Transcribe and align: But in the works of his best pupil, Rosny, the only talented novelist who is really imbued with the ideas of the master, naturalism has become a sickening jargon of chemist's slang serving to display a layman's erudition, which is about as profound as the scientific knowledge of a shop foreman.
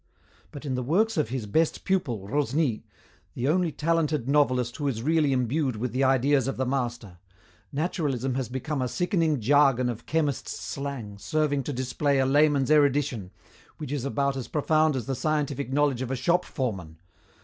But 0.49 0.65
in 0.65 0.73
the 0.73 0.81
works 0.81 1.15
of 1.15 1.29
his 1.29 1.45
best 1.45 1.83
pupil, 1.83 2.27
Rosny, 2.27 2.81
the 3.35 3.47
only 3.47 3.71
talented 3.71 4.27
novelist 4.27 4.77
who 4.77 4.87
is 4.87 5.03
really 5.03 5.31
imbued 5.31 5.75
with 5.75 5.91
the 5.91 6.03
ideas 6.03 6.47
of 6.47 6.57
the 6.57 6.65
master, 6.65 7.19
naturalism 7.71 8.33
has 8.33 8.49
become 8.49 8.81
a 8.81 8.87
sickening 8.87 9.39
jargon 9.39 9.89
of 9.89 10.07
chemist's 10.07 10.59
slang 10.59 11.19
serving 11.19 11.61
to 11.65 11.71
display 11.71 12.17
a 12.17 12.25
layman's 12.25 12.71
erudition, 12.71 13.29
which 13.77 13.91
is 13.91 14.03
about 14.03 14.35
as 14.35 14.47
profound 14.47 14.95
as 14.95 15.05
the 15.05 15.13
scientific 15.13 15.71
knowledge 15.71 16.01
of 16.01 16.09
a 16.09 16.15
shop 16.15 16.45
foreman. 16.45 16.97